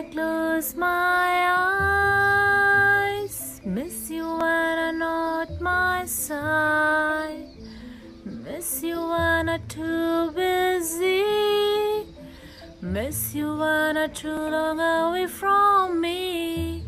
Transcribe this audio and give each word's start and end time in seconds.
I 0.00 0.02
close 0.04 0.74
my 0.76 1.30
eyes. 3.18 3.60
Miss 3.66 4.08
you 4.10 4.24
when 4.24 4.78
I'm 4.78 4.98
not 4.98 5.60
my 5.60 6.06
side. 6.06 7.44
Miss 8.24 8.82
you 8.82 8.96
when 8.96 9.50
I'm 9.50 9.60
too 9.68 10.30
busy. 10.30 12.06
Miss 12.80 13.34
you 13.34 13.58
when 13.58 13.98
I'm 13.98 14.10
too 14.14 14.48
long 14.56 14.80
away 14.80 15.26
from 15.26 16.00
me. 16.00 16.82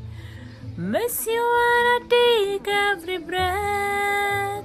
Miss 0.78 1.26
you 1.26 1.42
when 1.56 1.84
I 1.92 2.00
take 2.08 2.66
every 2.66 3.18
breath. 3.18 4.64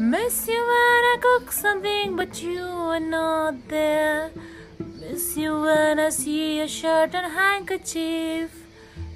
Miss 0.00 0.48
you 0.48 0.60
when 0.72 1.04
I 1.14 1.18
cook 1.22 1.52
something, 1.52 2.16
but 2.16 2.42
you 2.42 2.64
are 2.64 2.98
not 2.98 3.68
there. 3.68 4.32
Miss 5.08 5.36
you 5.36 5.60
when 5.60 6.00
I 6.00 6.08
see 6.08 6.58
your 6.58 6.66
shirt 6.66 7.14
and 7.14 7.32
handkerchief. 7.32 8.50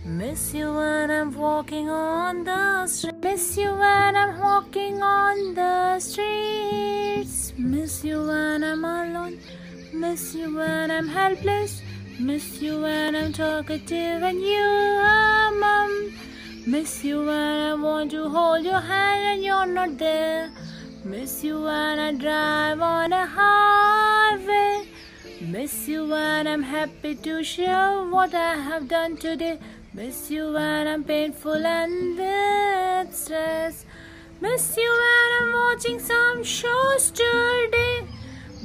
Miss 0.05 0.55
you 0.55 0.73
when 0.73 1.11
I'm 1.11 1.35
walking 1.35 1.91
on 1.91 2.45
the 2.45 2.87
street. 2.87 3.17
Miss 3.23 3.57
you 3.57 3.75
when 3.75 4.17
I'm 4.17 4.39
walking 4.39 5.03
on 5.03 5.55
the 5.55 5.99
streets. 5.99 7.53
Miss 7.59 8.05
you 8.05 8.25
when 8.25 8.63
I'm 8.63 8.85
alone. 8.85 9.41
Miss 9.93 10.33
you 10.33 10.55
when 10.55 10.93
I'm 10.93 11.09
helpless. 11.09 11.83
Miss 12.21 12.63
you 12.63 12.83
when 12.83 13.17
I'm 13.17 13.33
talkative 13.33 14.23
and 14.23 14.41
you 14.41 14.69
are 15.13 15.51
mum. 15.53 16.13
Miss 16.69 17.05
you 17.05 17.19
when 17.19 17.59
I 17.71 17.75
want 17.75 18.13
to 18.13 18.29
hold 18.29 18.65
your 18.65 18.81
hand 18.81 19.27
and 19.33 19.43
you're 19.43 19.67
not 19.67 19.99
there. 19.99 20.53
Miss 21.05 21.43
you 21.43 21.63
when 21.63 21.99
I 21.99 22.13
drive 22.13 22.81
on 22.81 23.13
a 23.13 23.27
highway. 23.27 24.90
Miss 25.51 25.89
you 25.89 26.07
when 26.07 26.47
I'm 26.47 26.63
happy 26.63 27.17
to 27.17 27.43
share 27.43 28.05
what 28.05 28.33
I 28.35 28.55
have 28.55 28.87
done 28.87 29.17
today. 29.17 29.59
Miss 29.93 30.31
you 30.31 30.53
when 30.53 30.87
I'm 30.87 31.03
painful 31.03 31.67
and 31.67 32.17
with 32.17 33.13
stress. 33.13 33.85
Miss 34.41 34.77
you 34.77 34.93
when 35.03 35.31
I'm 35.39 35.53
watching 35.53 35.99
some 35.99 36.45
shows 36.45 37.11
today. 37.11 38.07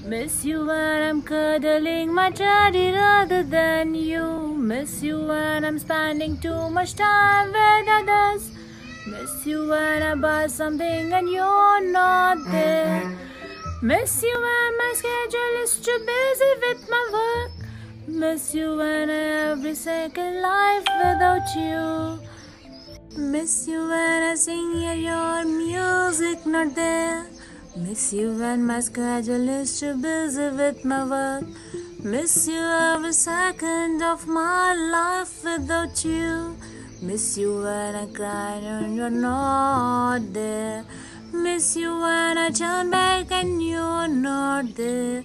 Miss 0.06 0.46
you 0.46 0.64
when 0.68 1.02
I'm 1.02 1.24
cuddling 1.24 2.14
my 2.14 2.30
daddy 2.30 2.92
rather 2.92 3.42
than 3.42 3.96
you. 3.96 4.56
Miss 4.56 5.02
you 5.02 5.26
when 5.26 5.66
I'm 5.66 5.80
spending 5.80 6.38
too 6.38 6.70
much 6.70 6.94
time 6.94 7.52
with 7.52 7.88
others. 7.98 8.52
Miss 9.08 9.44
you 9.44 9.70
when 9.70 10.04
I 10.04 10.14
buy 10.14 10.46
something 10.46 11.14
and 11.14 11.30
you're 11.30 11.92
not 11.92 12.38
there. 12.52 13.25
Miss 13.86 14.24
you 14.24 14.34
when 14.34 14.78
my 14.80 14.94
schedule 14.96 15.56
is 15.62 15.80
too 15.80 16.00
busy 16.08 16.52
with 16.64 16.90
my 16.90 17.02
work. 17.16 17.52
Miss 18.08 18.56
you 18.56 18.78
when 18.78 19.12
every 19.12 19.76
second 19.76 20.42
life 20.42 20.88
without 21.02 21.54
you. 21.56 22.20
Miss 23.16 23.68
you 23.68 23.82
when 23.88 24.24
I 24.24 24.34
sing 24.34 24.74
hear 24.78 24.96
your 24.96 25.46
music 25.46 26.48
not 26.48 26.74
there. 26.74 27.28
Miss 27.78 28.12
you 28.12 28.34
when 28.40 28.66
my 28.66 28.80
schedule 28.80 29.48
is 29.50 29.80
too 29.80 29.94
busy 30.02 30.50
with 30.50 30.84
my 30.84 31.06
work. 31.06 31.46
Miss 32.04 32.48
you 32.48 32.64
every 32.90 33.14
second 33.14 34.02
of 34.02 34.26
my 34.26 34.74
life 34.74 35.44
without 35.44 36.04
you. 36.04 36.58
Miss 37.04 37.38
you 37.38 37.62
when 37.62 37.94
I 37.94 38.08
cry 38.08 38.56
and 38.56 38.96
you're 38.96 39.12
not 39.12 40.34
there. 40.34 40.86
Miss 41.44 41.76
you 41.76 42.00
when 42.00 42.38
I 42.38 42.50
turn 42.50 42.90
back 42.90 43.32
and 43.32 43.62
you're 43.62 44.08
not 44.08 44.76
there. 44.76 45.24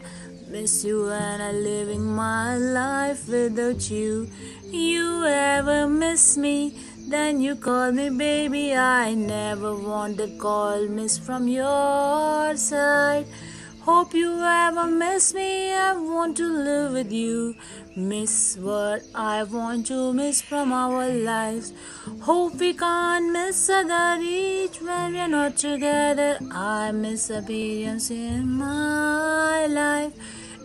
Miss 0.49 0.85
you 0.85 1.07
when 1.07 1.41
I'm 1.41 1.63
living 1.63 2.05
my 2.05 2.57
life 2.57 3.29
without 3.29 3.89
you. 3.91 4.29
You 4.71 5.25
ever 5.25 5.87
miss 5.87 6.37
me? 6.37 6.75
Then 7.09 7.41
you 7.41 7.55
call 7.55 7.93
me 7.93 8.11
baby. 8.11 8.75
I 8.75 9.15
never 9.15 9.75
want 9.75 10.17
the 10.17 10.29
call 10.39 10.89
miss 10.89 11.17
from 11.19 11.49
your 11.49 12.57
side. 12.57 13.27
Hope 13.85 14.13
you 14.13 14.43
ever 14.43 14.87
miss 14.87 15.33
me. 15.33 15.73
I 15.73 15.97
want 15.97 16.37
to 16.37 16.47
live 16.47 16.93
with 16.93 17.11
you. 17.11 17.57
Miss 17.97 18.59
what 18.59 19.03
I 19.15 19.43
want 19.45 19.87
to 19.87 20.13
miss 20.13 20.43
from 20.43 20.71
our 20.71 21.09
lives. 21.09 21.73
Hope 22.21 22.57
we 22.57 22.75
can't 22.75 23.33
miss 23.33 23.71
other 23.71 24.21
each 24.23 24.83
when 24.83 25.15
we're 25.15 25.29
not 25.29 25.57
together. 25.57 26.39
I 26.53 26.93
miss 26.93 27.31
appearance 27.31 28.11
in 28.11 28.51
my 28.51 29.67
life. 29.67 30.13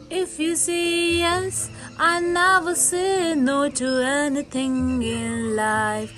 If 0.09 0.37
you 0.37 0.57
say 0.57 1.19
yes, 1.19 1.69
I 1.97 2.19
never 2.19 2.75
say 2.75 3.33
no 3.33 3.69
to 3.69 3.87
anything 4.03 5.01
in 5.01 5.55
life. 5.55 6.11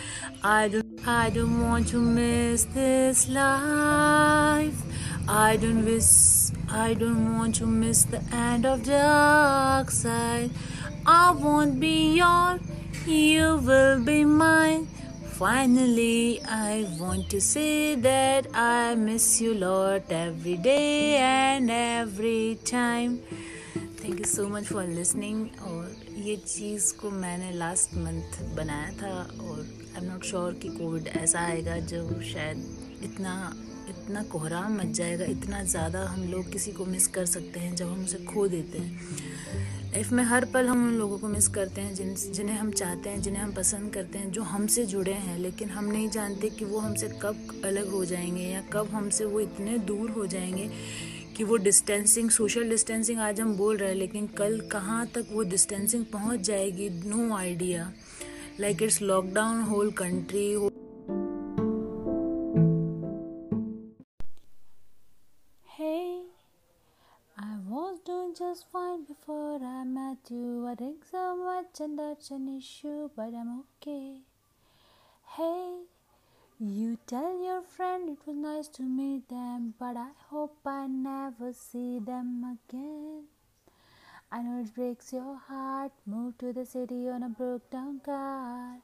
I 0.43 0.67
don't, 0.67 1.07
I 1.07 1.29
don't 1.29 1.61
want 1.61 1.89
to 1.89 2.01
miss 2.01 2.65
this 2.65 3.29
life. 3.29 4.81
I 5.28 5.56
don't 5.56 5.84
wish, 5.84 6.50
I 6.70 6.94
don't 6.94 7.38
want 7.38 7.54
to 7.56 7.66
miss 7.66 8.04
the 8.04 8.22
end 8.32 8.66
of 8.66 8.84
dark 8.84 9.90
side. 9.90 10.50
I 11.06 11.32
won't 11.32 11.78
be 11.80 12.16
yours, 12.16 12.60
you 13.06 13.56
will 13.58 14.04
be 14.04 14.24
mine. 14.24 14.88
Finally, 15.38 16.40
I 16.48 16.86
want 17.00 17.30
to 17.30 17.40
say 17.40 17.94
that 17.96 18.46
I 18.54 18.94
miss 18.94 19.40
you, 19.40 19.54
Lord, 19.54 20.02
every 20.10 20.56
day 20.56 21.16
and 21.16 21.70
every 21.70 22.58
time. 22.64 23.18
Thank 24.02 24.18
you 24.18 24.24
so 24.26 24.46
much 24.48 24.64
for 24.66 24.84
listening 24.84 25.62
और 25.62 26.14
ये 26.26 26.34
चीज़ 26.36 26.92
को 27.00 27.10
मैंने 27.10 27.50
last 27.58 27.94
month 27.96 28.38
बनाया 28.56 28.90
था 29.02 29.12
और 29.46 29.60
I 29.97 30.05
am 30.05 30.11
not 30.11 30.23
sure 30.23 30.53
कि 30.53 30.69
Covid 30.69 31.07
ऐसा 31.07 31.39
आएगा 31.39 31.77
जो 31.77 32.21
शायद 32.21 32.57
इतना 33.03 33.53
इतना 33.89 34.23
कोहराम 34.23 34.77
मच 34.77 34.85
जाएगा, 34.85 35.25
इतना 35.25 35.63
ज़्यादा 35.63 36.03
हम 36.03 36.23
लोग 36.23 36.51
किसी 36.51 36.71
को 36.71 36.85
मिस 36.85 37.07
कर 37.07 37.25
सकते 37.25 37.59
हैं, 37.59 37.75
जब 37.75 37.91
हम 37.91 38.03
उसे 38.03 38.17
खो 38.17 38.47
देते 38.47 38.77
हैं। 38.77 39.01
लाइफ 39.93 40.11
में 40.11 40.23
हर 40.23 40.45
पल 40.45 40.67
हम 40.67 40.87
उन 40.87 40.93
लोगों 40.93 41.17
को 41.19 41.27
मिस 41.27 41.47
करते 41.47 41.81
हैं, 41.81 41.95
जिन, 41.95 42.15
जिन्हें 42.15 42.57
हम 42.57 42.71
चाहते 42.71 43.09
हैं, 43.09 43.21
जिन्हें 43.21 43.43
हम 43.43 43.51
पसंद 43.51 43.93
करते 43.93 44.19
हैं, 44.19 44.31
जो 44.31 44.41
हमसे 44.41 44.85
जुड़े 44.85 45.13
हैं, 45.13 45.39
लेकिन 45.39 45.69
हम 45.69 45.85
नहीं 45.85 46.09
जानते 46.09 46.49
कि 46.49 46.65
वो 46.65 46.79
हमसे 46.79 47.07
कब 47.21 47.61
अलग 47.65 47.89
हो 47.89 48.05
जाएँगे 48.05 48.43
या 48.43 48.61
कब 48.73 48.89
हमसे 48.93 49.25
वो 49.25 49.39
इतने 49.39 49.77
दूर 49.77 50.09
हो 50.09 50.27
जाएँगे 50.27 50.69
कि 51.37 51.43
वो 51.43 51.57
डिस्टेंसिंग 51.57 52.29
सोशल 52.29 52.69
डिस्टेंसिंग 52.69 53.19
आज 53.19 53.41
हम 53.41 53.55
बोल 53.55 53.77
रहे 53.77 53.89
हैं, 53.89 53.95
लेकिन 53.95 54.27
कल 54.27 54.59
कहाँ 54.71 55.05
तक 55.07 55.25
वो 55.31 55.43
डिस्टेंसिंग 55.43 56.05
पहुँच 56.05 56.39
जाएगी? 56.39 56.89
No 56.89 57.35
idea 57.35 57.91
like 58.59 58.81
it's 58.81 59.01
locked 59.01 59.33
down 59.33 59.61
whole 59.61 59.91
country 59.91 60.57
hey 65.77 66.21
i 67.37 67.57
was 67.67 67.99
doing 68.05 68.33
just 68.37 68.65
fine 68.71 69.03
before 69.05 69.59
i 69.63 69.83
met 69.83 70.17
you 70.29 70.65
i 70.67 70.73
drink 70.75 71.05
so 71.11 71.35
much 71.35 71.79
and 71.79 71.99
that's 71.99 72.31
an 72.31 72.47
issue 72.57 73.09
but 73.15 73.33
i'm 73.41 73.59
okay 73.59 74.21
hey 75.35 75.77
you 76.59 76.97
tell 77.05 77.43
your 77.43 77.61
friend 77.61 78.09
it 78.09 78.17
was 78.25 78.35
nice 78.35 78.67
to 78.69 78.81
meet 78.81 79.29
them, 79.29 79.75
but 79.77 79.95
I 79.95 80.09
hope 80.31 80.57
I 80.65 80.87
never 80.87 81.53
see 81.53 81.99
them 81.99 82.57
again. 82.57 83.25
I 84.29 84.41
know 84.41 84.59
it 84.61 84.75
breaks 84.75 85.13
your 85.13 85.37
heart. 85.37 85.93
Moved 86.05 86.39
to 86.39 86.51
the 86.51 86.65
city 86.65 87.07
on 87.07 87.23
a 87.23 87.29
broke 87.29 87.69
down 87.69 88.01
car. 88.01 88.77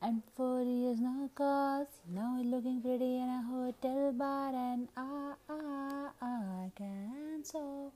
And 0.00 0.22
four 0.36 0.62
years 0.62 1.00
no 1.00 1.28
cause. 1.34 1.88
Now 2.08 2.36
you're 2.36 2.46
looking 2.46 2.80
pretty 2.80 3.16
in 3.16 3.28
a 3.28 3.42
hotel 3.42 4.12
bar, 4.12 4.54
and 4.54 4.86
I, 4.96 5.32
I, 5.50 6.08
I 6.22 6.70
can't 6.76 7.44
stop. 7.44 7.92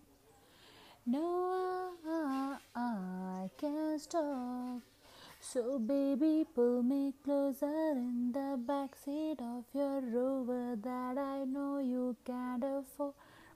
No, 1.07 1.91
I, 2.05 2.57
I 2.75 3.51
can't 3.57 4.01
stop. 4.01 4.81
So, 5.41 5.79
baby, 5.79 6.45
pull 6.53 6.83
me 6.83 7.15
closer 7.25 7.93
in 7.93 8.33
the 8.33 8.59
backseat 8.59 9.41
of 9.41 9.65
your 9.73 10.01
rover 10.01 10.77
that 10.83 11.17
I 11.19 11.45
know 11.45 11.79
you 11.79 12.17
can't 12.25 12.65
afford. 12.65 13.15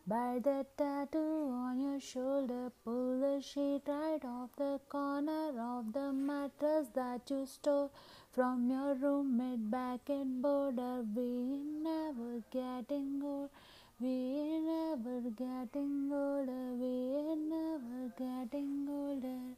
Buy 0.08 0.38
the 0.40 0.64
tattoo 0.76 1.50
on 1.50 1.80
your 1.80 1.98
shoulder, 1.98 2.70
pull 2.84 3.18
the 3.18 3.42
sheet 3.42 3.82
right 3.88 4.24
off 4.24 4.50
the 4.56 4.78
corner 4.88 5.48
of 5.60 5.92
the 5.92 6.12
mattress 6.12 6.86
that 6.94 7.28
you 7.28 7.44
stole 7.44 7.90
from 8.30 8.70
your 8.70 8.94
roommate 8.94 9.68
back 9.68 10.08
in 10.08 10.40
Boulder. 10.40 11.02
We 11.12 11.58
never 11.82 12.40
getting 12.52 13.20
old. 13.24 13.50
We 13.98 14.60
never 14.60 15.30
getting 15.30 16.10
older. 16.12 16.74
We 16.82 17.34
never 17.34 18.12
getting 18.16 18.86
older. 18.88 19.56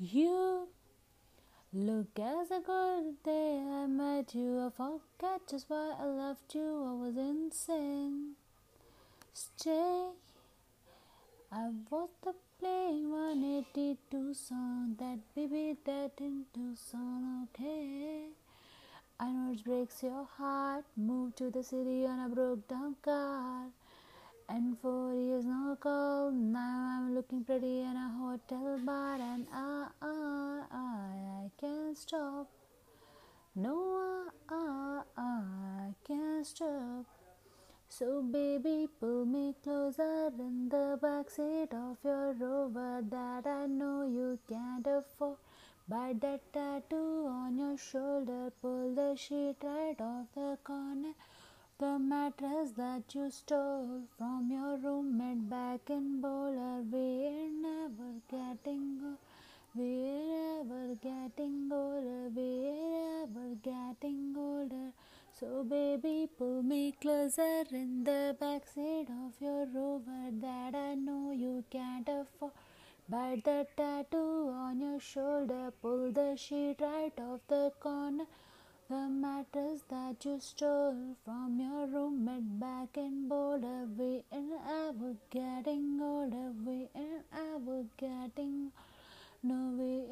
You 0.00 0.66
Look 1.76 2.20
as 2.20 2.52
a 2.52 2.60
good 2.60 3.20
day 3.24 3.58
I 3.58 3.86
met 3.86 4.32
you. 4.32 4.60
I 4.64 4.70
forget 4.70 5.40
just 5.48 5.68
why 5.68 5.94
I 5.98 6.04
left 6.04 6.54
you. 6.54 6.84
I 6.84 6.92
was 6.92 7.16
insane. 7.16 8.36
Stay. 9.36 10.10
I 11.50 11.68
was 11.90 12.08
the 12.22 12.34
Blink-182 12.60 14.32
song 14.32 14.94
that 15.00 15.18
baby 15.34 15.76
that 15.84 16.12
into 16.20 16.76
song 16.76 17.48
okay. 17.50 18.26
I 19.18 19.32
know 19.32 19.52
it 19.52 19.64
breaks 19.64 20.04
your 20.04 20.28
heart. 20.38 20.84
Moved 20.96 21.38
to 21.38 21.50
the 21.50 21.64
city 21.64 22.06
on 22.06 22.20
a 22.20 22.28
broke 22.32 22.68
down 22.68 22.94
car. 23.02 23.66
And 24.48 24.78
four 24.78 25.14
years 25.14 25.44
no 25.44 25.76
call. 25.80 26.30
Now 26.30 26.98
I'm 26.98 27.16
looking 27.16 27.42
pretty 27.42 27.80
in 27.80 27.96
a 27.96 28.10
hotel 28.16 28.78
bar, 28.86 29.16
and 29.16 29.48
I, 29.52 29.88
I, 30.00 30.62
I, 30.70 31.46
I 31.46 31.50
can't 31.60 31.98
stop. 31.98 32.46
No, 33.56 34.28
I, 34.48 35.02
I, 35.18 35.42
I 35.80 35.94
can't 36.06 36.46
stop. 36.46 37.06
So 37.88 38.22
baby, 38.22 38.88
pull 38.98 39.23
me 39.54 39.62
closer 39.62 40.30
in 40.38 40.68
the 40.68 40.98
backseat 41.00 41.72
of 41.72 41.96
your 42.04 42.32
rover 42.32 43.02
that 43.10 43.46
I 43.46 43.66
know 43.66 44.02
you 44.06 44.38
can't 44.48 44.86
afford. 44.86 45.36
Bite 45.88 46.20
that 46.20 46.52
tattoo 46.52 47.26
on 47.28 47.58
your 47.58 47.76
shoulder, 47.76 48.52
pull 48.62 48.94
the 48.94 49.16
sheet 49.16 49.56
right 49.62 50.00
off 50.00 50.26
the 50.34 50.58
corner. 50.64 51.12
The 51.78 51.98
mattress 51.98 52.72
that 52.76 53.14
you 53.14 53.30
stole 53.30 54.02
from 54.16 54.48
your 54.50 54.76
roommate 54.78 55.50
back 55.50 55.90
in 55.90 56.20
Boulder. 56.20 56.82
We're 56.90 57.50
never 57.60 58.12
getting 58.30 59.00
old. 59.04 59.18
We're 59.74 60.64
never 60.64 60.94
getting 61.02 61.68
older. 61.72 62.30
We're 62.34 63.26
never 63.26 63.54
getting 63.62 64.34
older. 64.36 64.92
So 65.38 65.64
baby, 65.64 66.28
pull 66.38 66.62
me 66.62 66.92
closer 67.00 67.64
in 67.72 68.04
the 68.04 68.36
backseat 68.40 69.08
of 69.10 69.32
your 69.40 69.66
rover 69.66 70.30
that 70.30 70.74
I 70.76 70.94
know 70.94 71.32
you 71.32 71.64
can't 71.70 72.08
afford. 72.08 72.52
Bite 73.08 73.42
the 73.44 73.66
tattoo 73.76 74.50
on 74.54 74.80
your 74.80 75.00
shoulder, 75.00 75.72
pull 75.82 76.12
the 76.12 76.36
sheet 76.36 76.76
right 76.80 77.12
off 77.18 77.40
the 77.48 77.72
corner. 77.80 78.26
The 78.88 79.08
mattress 79.08 79.82
that 79.88 80.24
you 80.24 80.38
stole 80.40 81.16
from 81.24 81.58
your 81.58 81.86
roommate 81.88 82.60
back 82.60 82.96
in 82.96 83.28
Boulder. 83.28 83.88
We 83.98 84.22
I 84.32 84.88
ever 84.88 85.16
getting 85.30 85.98
older. 86.00 86.52
We 86.64 86.88
I 86.94 87.56
ever 87.56 87.84
getting. 87.96 88.70
No, 89.42 89.74
we 89.78 90.04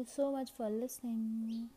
you 0.00 0.06
so 0.06 0.32
much 0.32 0.48
for 0.56 0.70
listening. 0.70 1.68